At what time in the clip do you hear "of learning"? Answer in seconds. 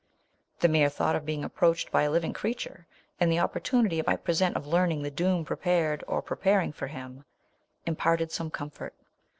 4.57-5.03